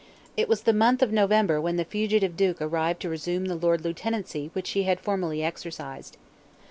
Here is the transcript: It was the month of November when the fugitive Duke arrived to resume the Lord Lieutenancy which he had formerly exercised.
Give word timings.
It 0.35 0.49
was 0.49 0.63
the 0.63 0.73
month 0.73 1.03
of 1.03 1.11
November 1.11 1.61
when 1.61 1.75
the 1.77 1.85
fugitive 1.85 2.35
Duke 2.35 2.59
arrived 2.59 3.01
to 3.03 3.09
resume 3.09 3.45
the 3.45 3.53
Lord 3.53 3.81
Lieutenancy 3.85 4.49
which 4.53 4.71
he 4.71 4.81
had 4.81 4.99
formerly 4.99 5.43
exercised. 5.43 6.17